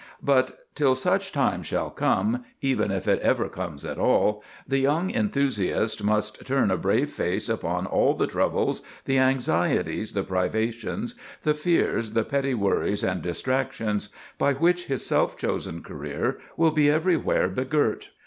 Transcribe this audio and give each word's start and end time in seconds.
But 0.23 0.61
till 0.73 0.95
such 0.95 1.31
time 1.31 1.61
shall 1.61 1.91
come, 1.91 2.43
even 2.59 2.89
if 2.89 3.07
it 3.07 3.19
ever 3.19 3.47
comes 3.47 3.85
at 3.85 3.99
all, 3.99 4.43
the 4.67 4.79
young 4.79 5.11
enthusiast 5.13 6.03
must 6.03 6.43
turn 6.43 6.71
a 6.71 6.77
brave 6.77 7.11
face 7.11 7.47
upon 7.47 7.85
all 7.85 8.15
the 8.15 8.25
troubles, 8.25 8.81
the 9.05 9.19
anxieties, 9.19 10.13
the 10.13 10.23
privations, 10.23 11.13
the 11.43 11.53
fears, 11.53 12.13
the 12.13 12.23
petty 12.23 12.55
worries 12.55 13.03
and 13.03 13.21
distractions, 13.21 14.09
by 14.39 14.53
which 14.53 14.85
his 14.85 15.05
self 15.05 15.37
chosen 15.37 15.83
career 15.83 16.39
will 16.57 16.71
be 16.71 16.89
everywhere 16.89 17.47
begirt. 17.47 18.09